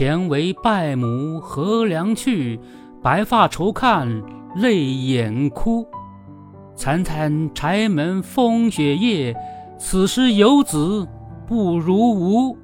[0.00, 2.58] 前为拜母何良去，
[3.02, 4.08] 白发愁看
[4.56, 5.86] 泪眼哭。
[6.74, 9.36] 惨惨柴门风雪夜，
[9.78, 11.06] 此时游子
[11.46, 12.56] 不如无。